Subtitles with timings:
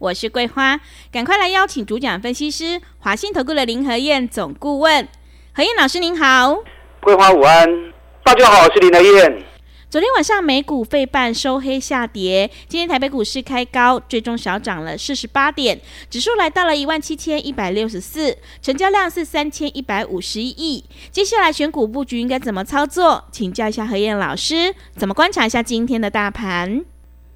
[0.00, 0.80] 我是桂花，
[1.12, 5.06] 赶快来邀请主讲分析师华信投顾的林和燕总顾问，
[5.52, 6.56] 何燕老师您好，
[7.02, 7.92] 桂花午安，
[8.24, 9.44] 大家好，我是林和燕。
[9.90, 20.82] 昨天晚上美股费半收黑下跌，今天台北股市开高，最终小涨了四十八点，指数来到了一万七千一百六十四，成交量是三千一百五十一亿。
[21.10, 23.22] 接下来选股布局应该怎么操作？
[23.30, 26.82] 请教一下何燕老师，怎么观察一下今天的大盘？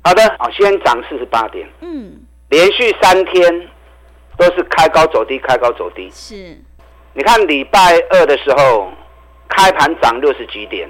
[0.02, 2.20] 好的，好，先涨四十八点，嗯，
[2.54, 3.68] 连续三天
[4.38, 6.08] 都是开高走低，开高走低。
[6.12, 6.56] 是，
[7.12, 8.92] 你看礼拜二的时候
[9.48, 10.88] 开盘涨六十几点。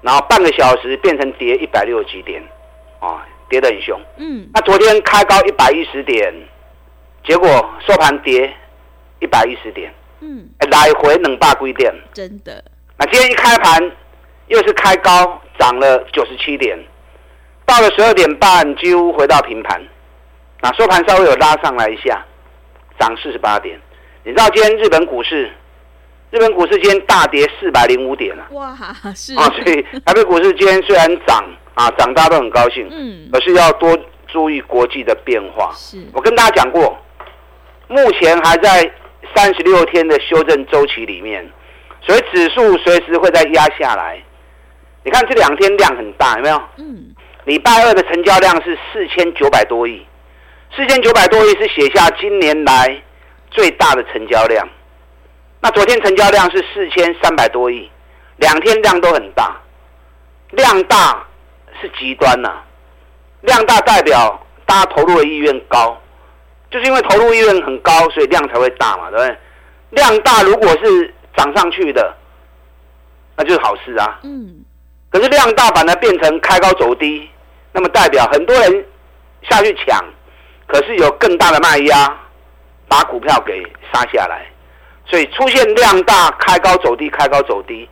[0.00, 2.42] 然后半个小时变成跌一百六十几点，
[3.00, 3.98] 哦，跌得很凶。
[4.18, 6.30] 嗯，那昨天开高一百一十点，
[7.26, 7.48] 结果
[7.86, 8.54] 收盘跌
[9.20, 9.90] 一百一十点。
[10.20, 11.90] 嗯，来回冷霸规点。
[12.12, 12.62] 真的。
[12.98, 13.92] 那今天一开盘
[14.48, 16.78] 又是开高涨了九十七点，
[17.64, 19.82] 到了十二点半几乎回到平盘。
[20.64, 22.24] 那收盘稍微有拉上来一下，
[22.98, 23.78] 涨四十八点。
[24.22, 25.52] 你知道今天日本股市？
[26.30, 28.74] 日本股市今天大跌四百零五点了，哇，
[29.14, 33.94] 是啊，所以台北股市今天虽然涨啊，涨大家都很高兴，嗯，可是要多
[34.26, 35.70] 注意国际的变化。
[35.74, 36.96] 是，我跟大家讲过，
[37.88, 38.90] 目前还在
[39.36, 41.46] 三十六天的修正周期里面，
[42.00, 44.18] 所以指数随时会再压下来。
[45.04, 46.62] 你看这两天量很大，有没有？
[46.78, 50.04] 嗯，礼拜二的成交量是四千九百多亿，
[50.76, 53.00] 四千九百多亿是写下今年来
[53.50, 54.68] 最大的成交量。
[55.60, 57.88] 那昨天成交量是四千三百多亿，
[58.36, 59.56] 两天量都很大，
[60.50, 61.24] 量大
[61.80, 62.64] 是极端呐、啊，
[63.42, 65.96] 量大代表大家投入的意愿高，
[66.70, 69.38] 就是因为投入意愿很高，所以量才会大嘛，对不对？
[69.90, 72.14] 量大如果是涨上去的，
[73.36, 74.18] 那就是好事啊。
[74.24, 74.64] 嗯。
[75.10, 77.30] 可是量大反而变成开高走低，
[77.72, 78.84] 那么代表很多人
[79.48, 80.04] 下去抢，
[80.66, 82.16] 可是有更大的卖压，
[82.88, 84.46] 把股票给杀下来。
[85.06, 87.88] 所以出现量大开高走低，开高走低，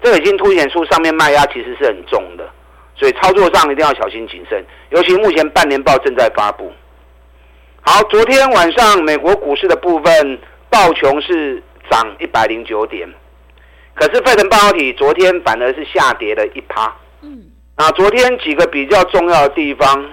[0.00, 2.48] 这已经凸显出上面卖压其实是很重的，
[2.94, 4.64] 所以操作上一定要小心谨慎。
[4.90, 6.72] 尤其目前半年报正在发布。
[7.80, 10.38] 好，昨天晚上美国股市的部分，
[10.70, 13.08] 道琼是涨一百零九点，
[13.94, 16.94] 可是费城半导体昨天反而是下跌了一趴。
[17.22, 17.44] 嗯，
[17.74, 20.10] 啊昨天几个比较重要的地方，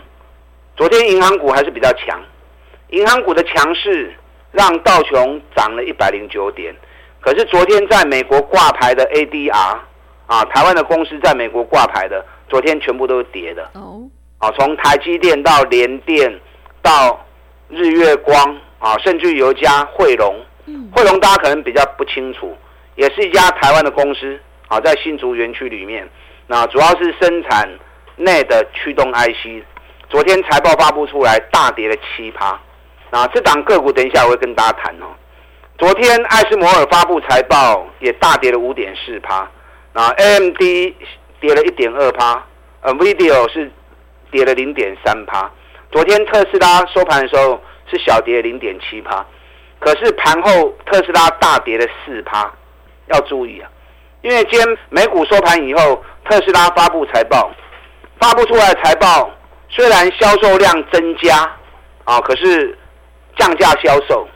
[0.75, 2.19] 昨天银行股还是比较强，
[2.89, 4.13] 银行股的强势。
[4.55, 6.71] 让道琼涨了一百零九点，
[7.19, 9.79] 可是昨天在美国挂牌的 ADR
[10.27, 13.67] 啊，台湾的公司在美国挂牌的，昨天全部都是跌的。
[13.73, 14.03] 哦，
[14.37, 16.39] 啊，从台积电到联电
[16.83, 17.25] 到
[17.67, 20.39] 日月光啊，甚至有一家慧龙，
[20.91, 22.55] 汇龙大家可能比较不清楚，
[22.95, 26.07] 也是一家台湾的公司啊，在新竹园区里面，
[26.45, 27.67] 那主要是生产
[28.17, 29.63] 内的驱动 IC，
[30.13, 32.49] 昨天财报发布出来，大跌了七趴。
[33.09, 35.07] 啊，这档个股等一下我会跟大家谈哦。
[35.75, 39.49] 昨天艾斯摩尔发布财报，也大跌了五点四趴。
[39.93, 40.59] 啊，AMD
[41.39, 42.43] 跌了一点二趴
[42.83, 43.71] ，，NVIDIA 是
[44.29, 45.49] 跌了零点三趴。
[45.91, 47.59] 昨天特斯拉收盘的时候
[47.89, 49.25] 是小跌零点七趴，
[49.79, 52.53] 可是盘后特斯拉大跌了四趴，
[53.07, 53.67] 要注意啊，
[54.21, 57.51] 因为今天美股收盘以后，特斯拉发布财报，
[58.19, 59.31] 发布出来的财报
[59.75, 61.51] 虽然销售量增加
[62.05, 62.77] 啊，可是。
[63.35, 64.27] 降价销售，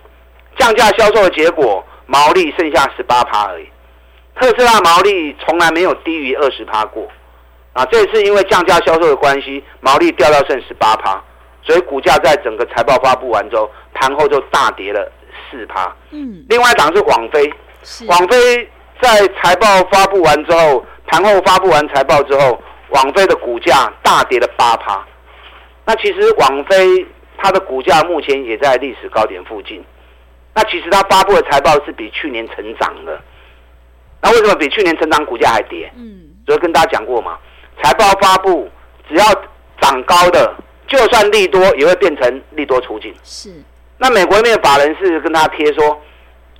[0.57, 3.69] 降价销售的结果，毛利剩下十八趴而已。
[4.35, 7.07] 特斯拉毛利从来没有低于二十趴过，
[7.73, 11.23] 啊，这次因为降价销售的关系，毛利掉到剩十八趴，
[11.61, 15.11] 所以股价在整个财报发布完之后，盘后就大跌了
[15.51, 15.95] 四趴。
[16.09, 17.53] 嗯，另外一档是网飞，
[18.07, 18.67] 网飞
[18.99, 22.59] 在财报发布完之后，盘后发布完财报之后，
[22.89, 25.05] 网飞的股价大跌了八趴。
[25.87, 27.07] 那其实网飞。
[27.39, 29.79] 它的股价目前也在历史高点附近，
[30.55, 33.21] 那其实它发布的财报是比去年成长的，
[34.23, 35.87] 那为什么比去年成长股价还跌？
[35.95, 37.37] 嗯，所以跟大家讲过嘛，
[37.79, 38.67] 财报发布
[39.07, 39.23] 只要
[39.79, 40.51] 涨高的，
[40.87, 43.13] 就算利多也会变成利多出尽。
[43.23, 43.53] 是，
[43.99, 46.01] 那美国那边法人是跟他贴说，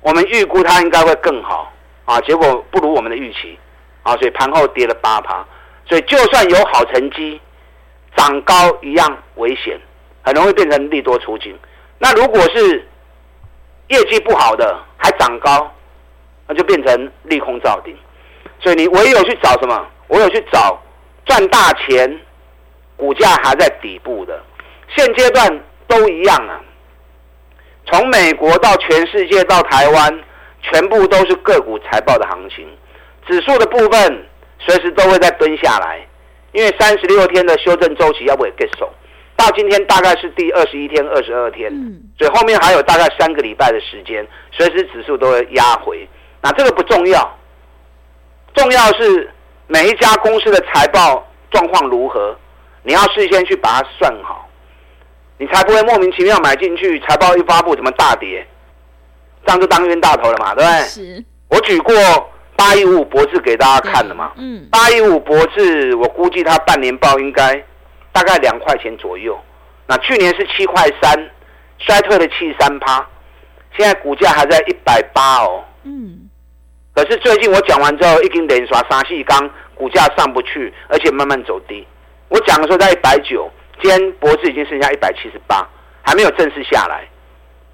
[0.00, 1.72] 我们预估它应该会更好
[2.04, 3.58] 啊，结果不如我们的预期
[4.04, 5.44] 啊，所以盘后跌了八趴，
[5.88, 7.40] 所以就算有好成绩，
[8.16, 9.78] 涨高一样危险。
[10.24, 11.58] 很容易变成利多出尽，
[11.98, 12.86] 那如果是
[13.86, 15.74] 业绩不好的还涨高，
[16.46, 17.96] 那就变成利空造顶。
[18.60, 19.86] 所以你唯有去找什么？
[20.08, 20.78] 唯有去找
[21.24, 22.20] 赚大钱，
[22.94, 24.38] 股价还在底部的。
[24.94, 26.60] 现阶段都一样啊。
[27.86, 30.24] 从美国到全世界到台湾，
[30.60, 32.68] 全部都是个股财报的行情。
[33.26, 34.26] 指数的部分
[34.58, 36.06] 随时都会再蹲下来，
[36.52, 38.88] 因为三十六天的修正周期要不要结束？
[39.36, 41.70] 到今天大概是第二十一天、二十二天，
[42.18, 46.08] 所以后面还有大概三个礼拜的时间，随时指数都会压回。
[46.42, 47.38] 那这个不重要，
[48.54, 49.30] 重要是
[49.68, 52.36] 每一家公司的财报状况如何，
[52.82, 54.48] 你要事先去把它算好。
[55.38, 58.44] 你才不会莫名其妙买进去，财报一发布怎么大跌，
[59.46, 60.80] 这样就当冤大头了嘛，对不对？
[60.88, 61.24] 是。
[61.48, 61.94] 我举过
[62.58, 67.54] 八一五五博智给大家看了嘛，嗯，八一五博智，我估计它半年报应该
[68.10, 69.38] 大概两块钱左右。
[69.86, 71.30] 那去年是七块三，
[71.78, 73.06] 衰退了七三趴，
[73.76, 75.62] 现在股价还在一百八哦。
[75.84, 76.28] 嗯。
[76.92, 81.86] 可是最近我讲完之后，已经连刷三细钢，股价上不去，而且慢慢走低。
[82.28, 83.48] 我讲的时候在一百九。
[83.80, 85.64] 今天博智已经剩下一百七十八，
[86.02, 87.08] 还没有正式下来，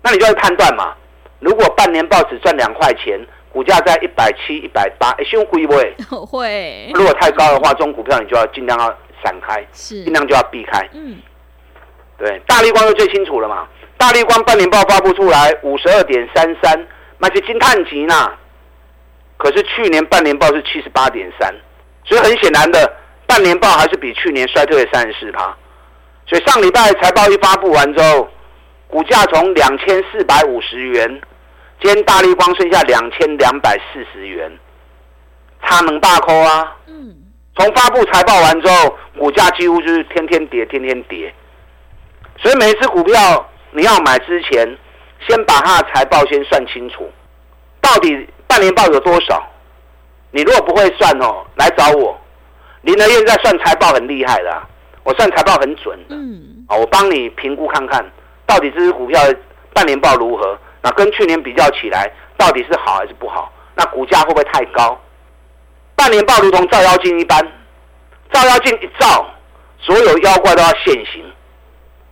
[0.02, 0.94] 那你就要判断嘛。
[1.40, 3.19] 如果半年报只赚两块钱，
[3.55, 5.95] 股价在一百七、一百八，哎，会不会？
[6.27, 6.91] 会。
[6.93, 8.87] 如果太高的话，这种股票你就要尽量要
[9.23, 10.87] 闪开，是，尽量就要避开。
[10.93, 11.17] 嗯。
[12.19, 13.69] 对，大立光就最清楚了嘛。
[13.97, 16.87] 大立光半年报发布出来五十二点三三，
[17.19, 18.33] 那是惊叹级呢。
[19.37, 21.55] 可是去年半年报是七十八点三，
[22.05, 22.93] 所以很显然的，
[23.25, 25.56] 半年报还是比去年衰退了三十四趴。
[26.27, 28.29] 所以上礼拜财报一发布完之后，
[28.89, 31.21] 股价从两千四百五十元，
[31.84, 34.50] 今天大立光剩下两千两百四十元，
[35.62, 36.75] 差能大扣啊！
[36.86, 37.14] 嗯，
[37.54, 41.31] 从发布财报完之后，股价几乎就是天天跌，天天跌。
[42.38, 44.66] 所以每一只股票你要买之前，
[45.28, 47.06] 先把它的财报先算清楚，
[47.82, 49.46] 到底半年报有多少？
[50.31, 52.19] 你如果不会算哦，来找我。
[52.81, 54.66] 林德燕在算财报很厉害的啊。
[55.02, 58.02] 我算财报很准的，嗯，啊，我帮你评估看看，
[58.46, 59.20] 到底这只股票
[59.75, 60.58] 半年报如何？
[60.84, 63.50] 那跟去年比较起来，到底是好还是不好？
[63.75, 65.00] 那股价会不会太高？
[65.96, 67.40] 半年报如同照妖镜一般，
[68.31, 69.26] 照妖镜一照，
[69.78, 71.25] 所有妖怪都要现形。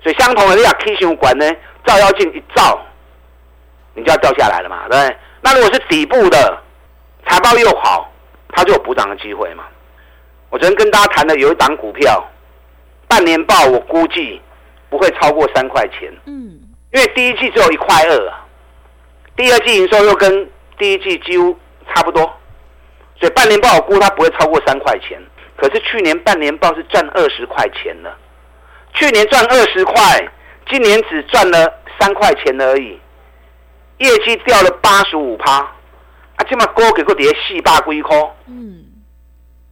[0.02, 1.46] 所以相同的，你要 K 线管呢，
[1.84, 2.80] 照妖镜一照，
[3.94, 5.16] 你就要掉下来了嘛，对不对？
[5.42, 6.58] 那如果是底部的
[7.26, 8.10] 财报又好，
[8.48, 9.64] 它就有补涨的机会嘛。
[10.48, 12.26] 我昨天跟大家谈的有一档股票。
[13.08, 14.40] 半年报我估计
[14.88, 16.58] 不会超过三块钱，嗯，
[16.94, 18.41] 因为第一季只有一块二啊，
[19.36, 21.56] 第二季营收又跟第一季几乎
[21.88, 22.22] 差不多，
[23.18, 25.20] 所以半年报我估它不会超过三块钱。
[25.56, 28.16] 可是去年半年报是赚二十块钱了，
[28.94, 30.28] 去年赚二十块，
[30.68, 32.98] 今年只赚了三块钱而已，
[33.98, 38.16] 业绩掉了八十五趴，啊，这么高给个跌四百几块，
[38.48, 38.84] 嗯，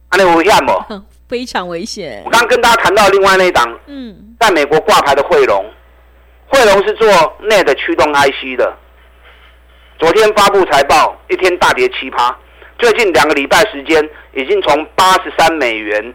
[0.09, 1.01] 安尼危险不？
[1.27, 2.21] 非常危险。
[2.25, 5.65] 我刚刚跟大家谈到另外那一档，嗯，在美国挂牌的汇龙，
[6.47, 7.07] 汇龙是做
[7.41, 8.77] NAND 驱动 IC 的。
[10.01, 12.35] 昨天发布财报，一天大跌七趴，
[12.79, 14.03] 最近两个礼拜时间，
[14.33, 16.11] 已经从八十三美元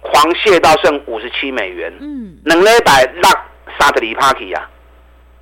[0.00, 3.28] 狂泻到剩五十七美元，嗯，两礼拜落
[3.76, 4.70] 三十二趴去啊。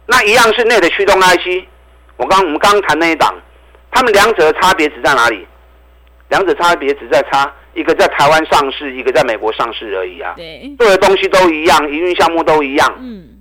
[0.07, 1.67] 那一样是 NAND 驱动 IC，
[2.17, 3.35] 我刚我们刚刚谈那一档，
[3.91, 5.47] 他们两者的差别只在哪里？
[6.31, 7.53] 两者差别只在差。
[7.75, 10.33] 一个在台湾上市，一个在美国上市而已啊。
[10.35, 12.91] 对，做的东西都一样，营运项目都一样。
[12.99, 13.36] 嗯，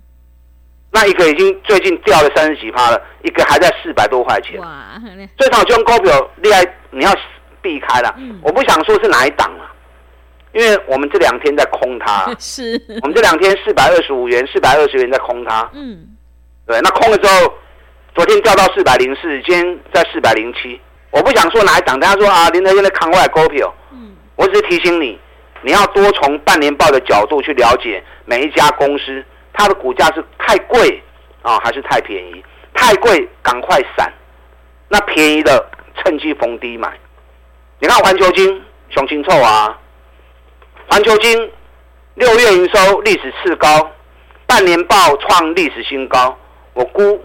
[0.95, 4.57] 那一个已经最近掉了三十几趴了，一个还在四百多块钱。
[4.61, 4.97] 哇，
[5.37, 7.11] 最早就用股票厉害，你要
[7.61, 8.15] 避开了。
[8.17, 9.67] 嗯，我不想说是哪一档啊，
[10.53, 12.33] 因为我们这两天在空它。
[12.39, 15.69] 是，我们这两天四百二十五元、四百二十元在空它。
[15.73, 16.15] 嗯，
[16.65, 17.53] 对，那空了之后，
[18.15, 20.79] 昨天掉到四百零四，今天在四百零七。
[21.11, 23.73] 我不想说哪一档，大家说啊，林德现在扛外股票。
[23.91, 25.19] 嗯我只是提醒你，
[25.61, 29.23] 你要多从半年报的角度去了解每一家公司，
[29.57, 31.01] 它的股价是太贵
[31.41, 32.43] 啊，还是太便宜？
[32.73, 34.11] 太贵赶快闪，
[34.89, 35.65] 那便宜的
[35.97, 36.91] 趁机逢低买。
[37.79, 39.79] 你看环球晶熊清臭啊，
[40.87, 41.51] 环球晶
[42.15, 43.91] 六月营收历史次高，
[44.45, 46.37] 半年报创历史新高。
[46.73, 47.23] 我估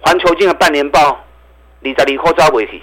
[0.00, 1.24] 环球晶的半年报
[1.82, 2.82] 二十二块走不去，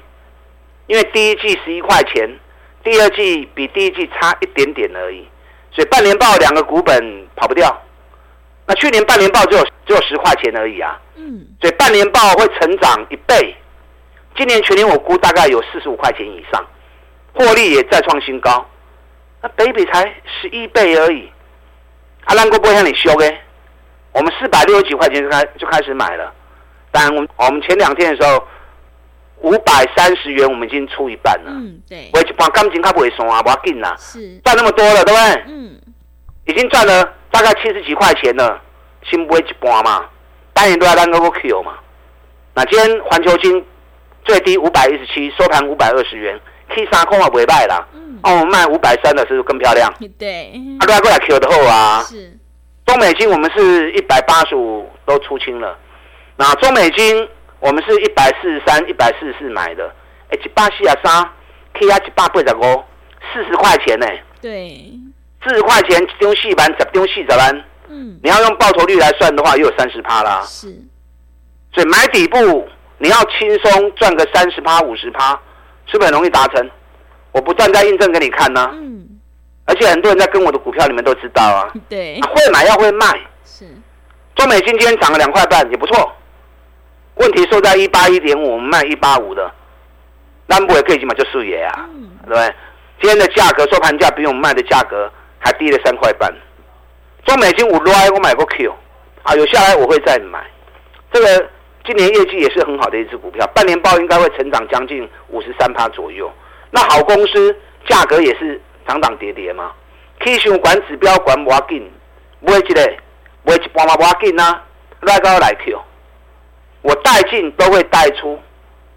[0.88, 2.40] 因为第一季十一块钱。
[2.84, 5.26] 第二季比第一季差一点点而已，
[5.72, 7.82] 所以半年报两个股本跑不掉。
[8.66, 13.56] 那去年半年报只有只有十块钱而已啊，嗯，所以半年报会成长一倍。
[14.36, 16.66] 今年全年我估大概有四十五块钱以上，
[17.34, 18.66] 获利也再创新高。
[19.42, 20.04] 那北比才
[20.42, 21.30] 十一倍而已，
[22.24, 23.42] 阿兰哥不会让你修哎，
[24.14, 26.34] 我们四百六十几块钱就开就开始买了，
[26.92, 28.48] 当然我们我们前两天的时候，
[29.42, 31.52] 五百三十元我们已经出一半了。
[31.52, 32.10] 嗯，对。
[32.14, 33.94] 我一半感情他不会送啊，不要紧啦。
[34.00, 34.38] 是。
[34.38, 35.44] 赚那么多了，对不对？
[35.48, 35.80] 嗯。
[36.46, 38.62] 已经赚了大概七十几块钱了，
[39.04, 40.06] 先不会一半嘛，
[40.54, 41.74] 当然都要让那个 Q 嘛。
[42.54, 43.66] 那今天环球金
[44.24, 47.88] 最低五百一十七，收盘五百二十元，K 三空啊不会卖啦。
[47.94, 48.20] 嗯。
[48.24, 49.92] 哦，卖五百三的是不是更漂亮？
[50.20, 50.52] 对。
[50.80, 52.04] 啊，都要过来 Q 的后啊。
[52.04, 52.38] 是。
[52.86, 55.78] 中美金我们是一百八十五都出清了，
[56.36, 57.28] 那中美金
[57.60, 59.88] 我们是一百四十三、一百四十四买的，
[60.30, 61.30] 哎，一百四十三
[61.74, 62.84] ，K 压一百八十五，
[63.34, 64.06] 四十块钱呢。
[64.42, 64.92] 对。
[65.44, 67.64] 四十块钱一张四万，十张四十万。
[67.90, 68.20] 嗯。
[68.24, 70.42] 你要用报酬率来算的话，又有三十趴啦。
[70.46, 70.68] 是。
[71.74, 75.32] 所以买底部，你要轻松赚个三十趴、五十趴，
[75.86, 76.70] 是不是很容易达成？
[77.32, 78.72] 我不断在印证给你看呢、啊。
[78.74, 79.08] 嗯。
[79.66, 81.72] 而且很多人在跟我的股票，你们都知道啊。
[81.90, 82.20] 对。
[82.22, 83.08] 会买要会卖。
[83.44, 83.66] 是。
[84.36, 86.12] 中美金今天涨了两块半，也不错。
[87.16, 89.52] 问题收在一八一点五，我们卖一八五的，
[90.48, 92.56] 那不也可以去买就输爷啊，嗯、对不对？
[93.00, 95.12] 今天的价格收盘价比我们卖的价格
[95.44, 96.34] 还低了三块半。
[97.26, 98.74] 中美金五来我买过 Q，
[99.24, 100.44] 啊，有下来我会再买。
[101.12, 101.50] 这个
[101.86, 106.32] 今年业绩也是很好的一只股票，半年报应该会成长将近五十三趴左右。
[106.72, 107.56] 那好公司
[107.88, 108.62] 价格也是。
[108.86, 109.72] 涨涨跌跌嘛
[110.20, 111.90] ，K 线管指标管不要紧，
[112.42, 112.94] 买一个
[113.44, 114.60] 买一半嘛不要紧呐，
[115.00, 115.82] 来高来 Q，
[116.82, 118.38] 我带进都会带出，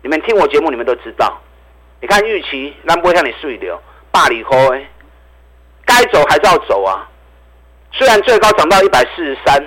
[0.03, 1.41] 你们听我节目你们都知道。
[2.01, 4.85] 你看预期，那不会像你碎掉，大利空哎，
[5.97, 7.09] 该走还是要走啊。
[7.93, 9.65] 虽然最高涨到一百四十三，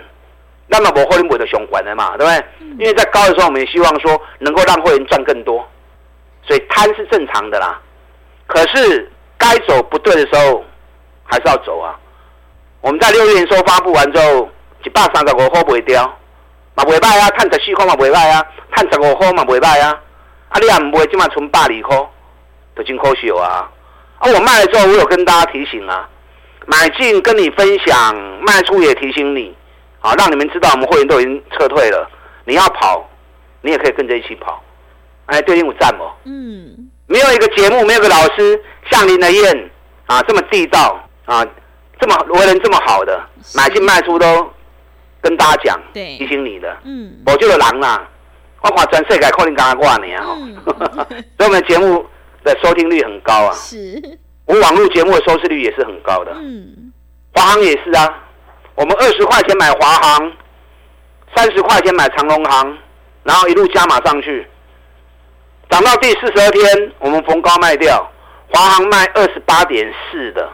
[0.68, 2.46] 那么我会员的熊管的嘛，对不对？
[2.78, 5.68] 因为在高的时候，我们也希望说能够让会员赚更多，
[6.44, 7.80] 所以贪是正常的啦。
[8.48, 9.12] 可是。
[9.42, 10.62] 该走不对的时候，
[11.24, 11.98] 还是要走啊！
[12.82, 14.50] 我们在六月营收发布完之后，
[14.84, 16.04] 一百三十五块不会掉，
[16.76, 17.30] 嘛不会卖啊！
[17.30, 18.46] 碳十四块嘛不会卖啊！
[18.76, 19.98] 碳十五块嘛不会卖啊！
[20.50, 21.98] 啊，你也唔会今晚存百二块，
[22.76, 23.72] 都真可惜啊！
[24.18, 26.10] 啊，我卖了之后，我有跟大家提醒啊，
[26.70, 29.56] 买进跟你分享，卖出也提醒你，
[30.02, 32.08] 啊，让你们知道我们会员都已经撤退了。
[32.46, 33.10] 你要跑，
[33.62, 34.64] 你也可以跟着一起跑。
[35.26, 36.14] 哎，对应我赞哦。
[36.26, 36.90] 嗯。
[37.08, 38.62] 没有一个节目，没有一个老师
[38.92, 39.70] 像林德燕
[40.06, 41.44] 啊这么地道啊，
[42.00, 43.20] 这么为人这么好的，
[43.56, 44.48] 买进卖出都
[45.20, 46.78] 跟大家讲，提醒你的。
[46.84, 48.08] 嗯，我就是狼啦，
[48.62, 50.38] 我看全世界可能刚刚挂年哈，
[51.36, 52.06] 所以我们节目
[52.44, 53.54] 的收听率很高啊。
[53.58, 54.20] 是，
[54.50, 56.32] 我网络节目的收视率也是很高的。
[56.34, 56.92] 嗯，
[57.36, 58.24] 华航也是啊，
[58.74, 60.34] 我们二十块钱买华航，
[61.36, 62.76] 三十块钱买长荣航，
[63.22, 64.48] 然后一路加码上去。
[65.70, 68.12] 涨到第四十二天，我们逢高卖掉，
[68.52, 70.50] 华航卖二十八点四的，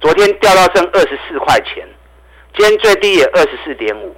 [0.00, 1.86] 昨天掉到剩二十四块钱，
[2.56, 4.16] 今天最低也二十四点五，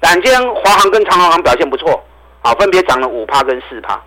[0.00, 2.04] 但今天华航跟长荣航表现不错，
[2.42, 4.02] 啊，分别涨了五趴跟四趴，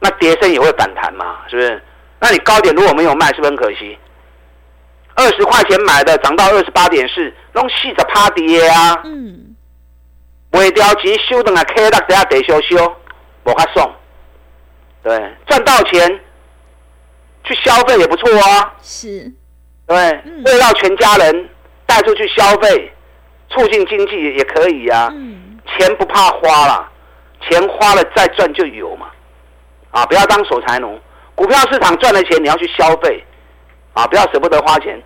[0.00, 1.82] 那跌升也会反弹嘛，是不是？
[2.24, 3.98] 那你高点如果没有卖，是不是很可惜？
[5.14, 9.54] 二十块钱买的涨到二十八点四，弄细着趴跌啊，嗯，
[10.50, 12.96] 卖掉钱收等下 K 大等下得修修。
[13.42, 13.94] 我还送，
[15.02, 16.18] 对，赚到钱
[17.44, 18.72] 去消费也不错啊。
[18.80, 19.30] 是，
[19.86, 19.96] 对，
[20.46, 21.50] 为了全家人
[21.84, 22.90] 带出去消费，
[23.50, 25.10] 促进经济也可以呀。
[25.12, 26.90] 嗯，钱不怕花了，
[27.42, 29.08] 钱花了再赚就有嘛。
[29.90, 30.98] 啊，不要当守财奴。
[31.34, 33.22] 股票市场赚了钱，你要去消费，
[33.92, 35.00] 啊，不要舍不得花钱。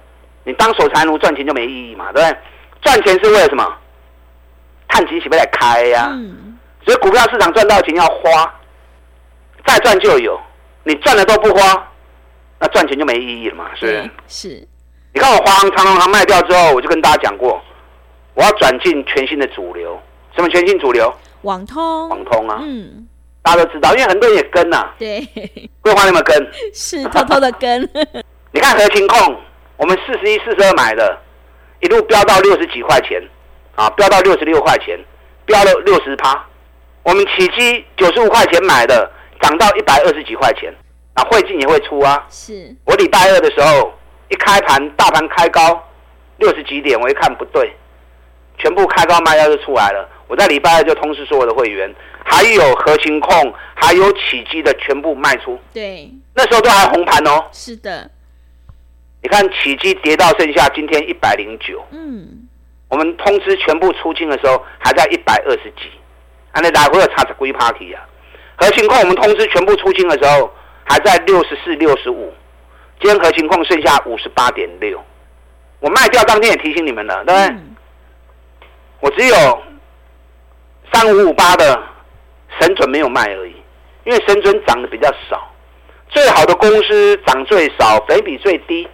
[0.44, 2.38] 你当守财奴赚钱就没意义嘛，对不对？
[2.80, 3.64] 赚钱是为了什么？
[4.88, 6.10] 看机起不来开呀、啊。
[6.12, 8.50] 嗯所以股票市场赚到钱要花，
[9.66, 10.40] 再赚就有。
[10.84, 11.86] 你赚了都不花，
[12.58, 13.66] 那赚钱就没意义了嘛？
[13.74, 14.48] 是不是？
[14.48, 14.68] 是。
[15.12, 17.60] 你看我华航、长荣航卖掉之后，我就跟大家讲过，
[18.32, 20.00] 我要转进全新的主流。
[20.34, 21.12] 什么全新主流？
[21.42, 22.08] 网通。
[22.08, 22.58] 网通啊。
[22.62, 23.06] 嗯。
[23.48, 24.94] 大家都知道，因为很多人也跟呐、啊。
[24.98, 25.26] 对。
[25.80, 26.36] 桂花，你们跟？
[26.74, 27.80] 是偷偷的跟。
[28.52, 29.36] 你看合情控，
[29.78, 31.18] 我们四十一、四十二买的，
[31.80, 33.22] 一路飙到六十几块钱，
[33.74, 34.98] 啊，飙到六十六块钱，
[35.46, 36.44] 飙了六十趴。
[37.04, 40.70] 我们起基九十五块钱买的，涨到一百二十几块钱，
[41.14, 42.26] 啊，汇进也会出啊。
[42.28, 42.76] 是。
[42.84, 43.94] 我礼拜二的时候
[44.28, 45.82] 一开盘，大盘开高
[46.36, 47.74] 六十几点，我一看不对，
[48.58, 50.06] 全部开高卖压就出来了。
[50.28, 51.92] 我在礼拜二就通知所有的会员，
[52.24, 55.58] 还有合勤控，还有起基的全部卖出。
[55.72, 56.08] 对。
[56.34, 57.44] 那时候都还红盘哦。
[57.50, 58.08] 是的。
[59.20, 61.84] 你看起基跌到剩下今天一百零九。
[61.90, 62.46] 嗯。
[62.88, 65.90] 我们通知全部出清的时候，还在一百二十几。
[66.54, 68.02] 那你来回有差十几 party 啊？
[68.56, 70.50] 核心控我们通知全部出清的时候，
[70.84, 72.32] 还在六十四、六十五。
[73.00, 75.00] 今天核心控剩下五十八点六。
[75.80, 77.46] 我卖掉当天也提醒你们了，对不对？
[77.48, 77.76] 嗯、
[79.00, 79.62] 我只有
[80.92, 81.82] 三五五八的
[82.60, 83.54] 神准没有卖而已，
[84.04, 85.50] 因为神准涨得比较少，
[86.08, 88.88] 最好的公司涨最少，北比最低。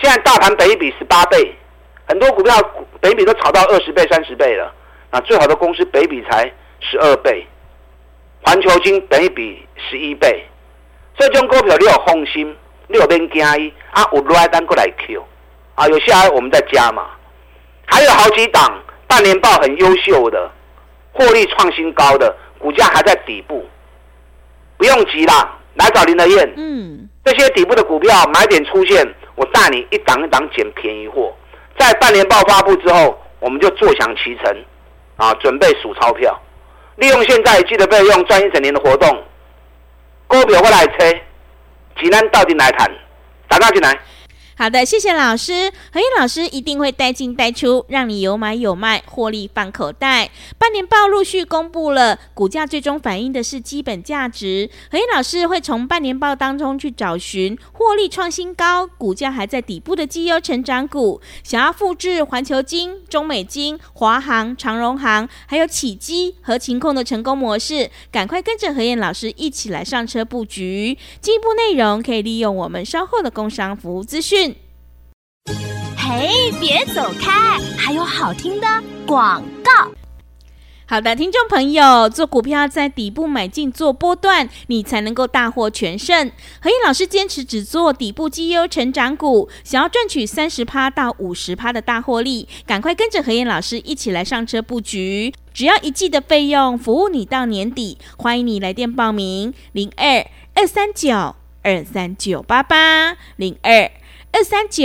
[0.00, 1.54] 现在大盘北比十八倍，
[2.06, 2.54] 很多股票
[3.00, 4.72] 北比都炒到二十倍、三十倍了，
[5.10, 6.50] 那最好的公司北比才
[6.80, 7.46] 十二倍。
[8.44, 10.44] 环球晶本益比十一倍，
[11.16, 12.56] 这种股票你有放心，
[12.88, 15.24] 你有免惊伊啊，有来单过来 Q
[15.74, 17.06] 啊，有下来我们再加嘛。
[17.86, 20.50] 还有好几档半年报很优秀的，
[21.12, 23.66] 获利创新高的，股价还在底部，
[24.76, 26.52] 不用急啦，来找林德燕。
[26.56, 31.34] 嗯，这些底部的股票买点出现，我带你一档一档捡便宜货，
[31.78, 34.64] 在半年报发布之后，我们就坐享其成
[35.16, 36.40] 啊，准备数钞票。
[36.96, 39.22] 利用现在记得备用赚一整年的活动，
[40.26, 41.22] 股票我来吹，
[42.00, 42.90] 济南到底来谈，
[43.48, 43.98] 打电话进来。
[44.62, 45.72] 好的，谢谢老师。
[45.92, 50.30] 何燕老师一定会带进带出，让你有买有卖，获利放口袋。
[50.56, 54.70] 半年报陆续公布了，股价最终反映的是基本价值。
[54.88, 61.20] 何燕老师会从半年报当中去找寻获利创新高、股价还在底部的绩优成长股。
[61.42, 70.96] 想要复制环球金、中美金、华航、长荣航，还有启基和勤控的成功模式，赶快跟着何燕老师一起来上车布局。
[71.20, 74.51] 进一步内容可以利用我们稍后的工商服务资讯。
[75.96, 77.58] 嘿，别走开！
[77.76, 78.66] 还有好听的
[79.06, 79.90] 广告。
[80.84, 86.30] 好的，听众朋友，做股票在底部买进做波段，你才能够大获全胜。
[86.60, 95.32] 何燕老师坚持只做底部绩优成长股，想要赚取三十趴到五十趴的大获利，赶快跟着何燕老师一起来上车布局。
[95.54, 97.96] 只要一季的费用，服务你到年底。
[98.18, 103.90] 欢迎你来电报名：零二二三九二三九八八零二。
[104.32, 104.84] 二三九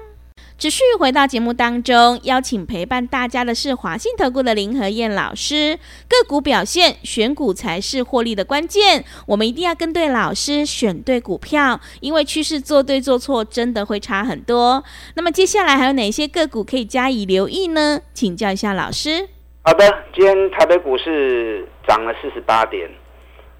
[0.61, 5.79] 持续回到节目当中，邀请陪伴大家的是华信投顾的林和燕老师。
[6.07, 9.03] 个股表现，选股才是获利的关键。
[9.25, 14.83] 我们一定要跟对老师，选对股票，因为趋势做对做错真的会差很多。
[15.15, 17.99] 那么接下来还有哪些个股可以加以留意呢？
[18.13, 19.29] 请教一下老师。
[19.63, 22.87] 好的，今天台北股市涨了四十八点。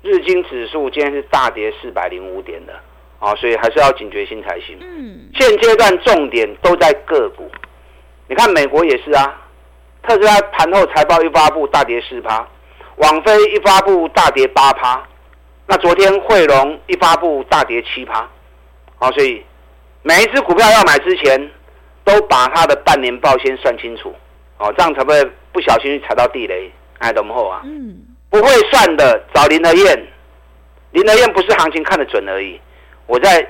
[0.04, 2.80] 日经指数今天是大跌四百零五点的，
[3.22, 4.78] 啊，所以还是要警觉心才行。
[4.82, 7.50] 嗯，现阶段重点都在个股，
[8.28, 9.40] 你看美国也是啊，
[10.02, 12.46] 特斯拉盘后财报一发布大跌四趴，
[12.96, 15.02] 网飞一发布大跌八趴，
[15.68, 18.28] 那昨天汇龙一发布大跌七趴，
[18.98, 19.46] 啊，所以
[20.02, 21.50] 每一只股票要买之前，
[22.04, 24.14] 都把它的半年报先算清楚，
[24.58, 27.62] 哦，这样才不会不小心踩到地雷，哎，懂不好啊？
[27.66, 28.08] 嗯。
[28.32, 30.08] 不会算的，找林德燕。
[30.92, 32.58] 林德燕不是行情看得准而已，
[33.12, 33.46] 我在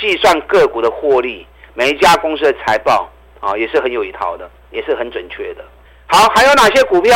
[0.00, 3.08] 计算个股的获利，每一家公司的财报
[3.38, 5.64] 啊，也是很有一套的，也是很准确的。
[6.06, 7.14] 好，还有哪些股票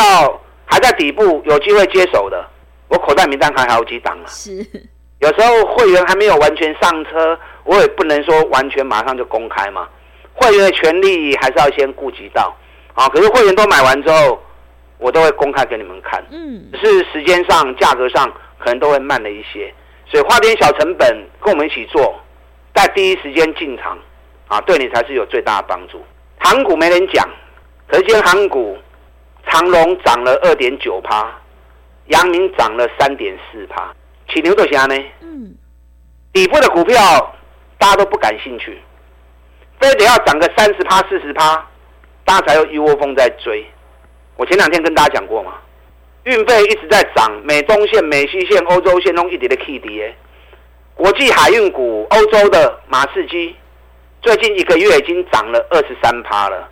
[0.63, 2.41] 还在底部有机会接手的？
[2.87, 4.23] 我口袋名单还好几档啊。
[4.27, 4.65] 是。
[5.19, 9.85] 有时候会员还没有完全上车，我也不能说完全马上就公开嘛。
[10.33, 12.55] 会员的权利还是要先顾及到
[12.93, 13.09] 啊。
[13.09, 14.41] 可是会员都买完之后。
[14.99, 18.25] 我都会公开给你们看，嗯，只是时间上、价格上
[18.57, 19.73] 可能都会慢了一些，
[20.13, 22.13] 所以花点小成本跟我们一起做，
[22.75, 23.97] 在第一时间进场，
[24.47, 25.99] 啊，对你才是有最大的帮助。
[26.37, 27.27] 航股没人讲，
[27.87, 28.77] 可是今天航股，
[29.47, 31.33] 长荣涨了二点九趴，
[32.09, 33.91] 阳明涨了三点四趴，
[34.29, 34.95] 起牛都虾呢？
[35.21, 35.55] 嗯，
[36.31, 37.35] 底部的股票
[37.79, 38.79] 大家都不感兴趣，
[39.79, 41.55] 非得要涨个三十趴、四十趴，
[42.23, 43.65] 大家才有一窝蜂在追。
[44.35, 45.53] 我前两天跟大家讲过嘛，
[46.23, 50.15] 运费一直在涨，美东线、美西线、欧洲线都一直在起跌。
[50.95, 53.55] 国际海运股，欧洲的马士基
[54.21, 56.69] 最近一个月已经涨了二十三趴了，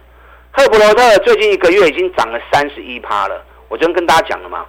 [0.52, 3.44] 赫普罗特最近一个月已经涨了三十一趴了。
[3.68, 4.66] 我昨天跟大家讲了嘛，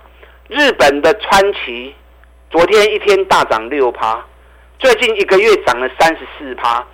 [0.49, 1.95] 日本的川崎
[2.51, 4.25] 昨天一天大涨六趴，
[4.79, 6.85] 最近一个月涨了三十四趴。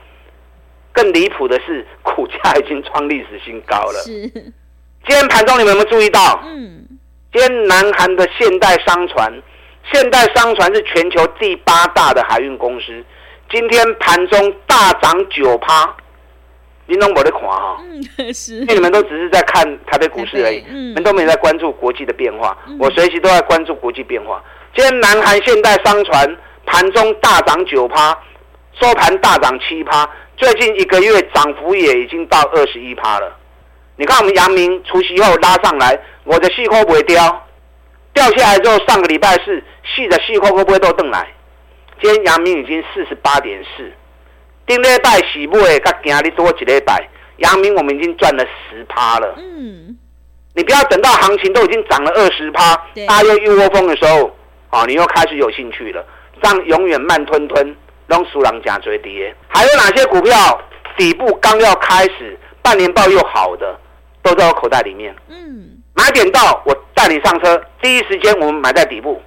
[0.91, 4.01] 更离谱的是，股价已经创历史新高了。
[4.01, 4.29] 是。
[5.07, 6.43] 今天盘中你们有没有注意到？
[6.45, 6.85] 嗯，
[7.31, 9.31] 今天南韩的现代商船，
[9.93, 13.05] 现代商船是全球第八大的海运公司，
[13.51, 15.95] 今天盘中大涨九趴。
[16.87, 17.79] 您都没得看哈。
[18.17, 18.61] 嗯，是。
[18.61, 22.57] 因为你们都只是在看台北股市而已，嗯，你们都没在关注国际的变化。
[22.67, 24.43] 嗯、我随时都在关注国际变化。
[24.75, 28.19] 今天南韩现代商船盘中大涨九趴，
[28.81, 33.37] 收盘大涨七趴，最近一个月涨幅也已经到二十一趴了。
[33.99, 37.47] 你看我们阳明除夕后拉上来，我的细扣不会掉，
[38.15, 41.27] 掉下来之后上个礼拜四细的细扣会不会都登来？
[42.01, 43.93] 今天阳明已经四十八点四，
[44.67, 47.09] 顶礼拜洗不会，甲今日多几礼拜，
[47.39, 49.35] 阳明我们已经赚了十趴了。
[49.37, 49.99] 嗯，
[50.55, 52.77] 你不要等到行情都已经涨了二十趴，
[53.09, 54.31] 大家又一窝蜂的时候，
[54.71, 56.07] 啊，你又开始有兴趣了，
[56.41, 59.35] 这样永远慢吞吞，让输人家追跌。
[59.49, 60.63] 还有哪些股票
[60.97, 63.77] 底部刚要开始，半年报又好的？
[64.29, 65.15] 都在我口袋里面。
[65.29, 67.61] 嗯，买点到，我带你上车。
[67.81, 69.23] 第一时间我们买在底部，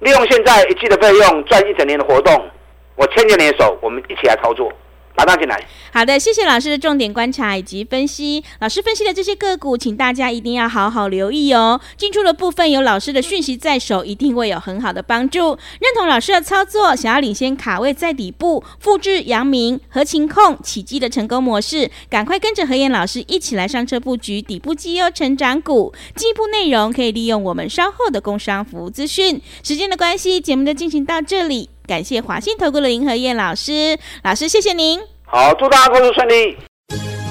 [0.00, 2.50] 利用现在一季的费用赚一整年的活动，
[2.96, 4.70] 我牵着你的手，我们一起来操作。
[5.16, 5.66] 马上进来。
[5.92, 8.42] 好的，谢谢老师的重点观察以及分析。
[8.60, 11.80] 老师分析的这些个股，请大家一定要好好留意哦。
[11.98, 15.58] 进出的部分有老师的讯息在手，一定会有很好的帮助。
[15.80, 25.92] 认同老师的操作，想要领先卡位在底部，复制阳明、合情控、奇迹的成功模式，赶快跟着何燕老师一起来上车布局底部绩优成长股。
[26.16, 29.40] 进一步内容可以利用我们稍后的工商服务资讯。
[29.62, 31.71] 时间的关系，节目就进行到这里。
[31.86, 35.00] 感谢华信投顾的林和燕老师，老师谢谢您。
[35.24, 36.56] 好，祝大家工作顺利。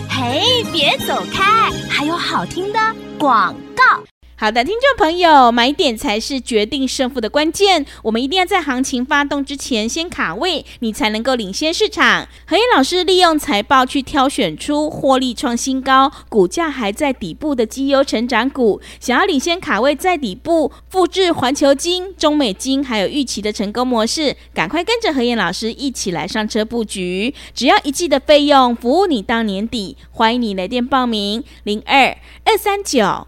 [0.10, 2.80] 嘿，别走开，还有好听的
[3.18, 4.04] 广告。
[4.42, 7.86] 好的，听众朋友，买点才是决定胜负的关键。
[8.02, 12.28] 我们一定要在行情发动之前先卡位，你才能够领先市场。
[12.48, 18.82] 何燕老师利用财报去挑选出获利创新高、股价还在底部的绩优成长股。
[19.00, 27.32] 想要领先卡位在底部，复制环球金、中美金还有玉期的成功模式，赶快跟着何燕老师一起来上车布局。
[27.54, 29.98] 只要一季的费用，服务你到年底。
[30.10, 33.28] 欢迎你来电报名：零二二三九。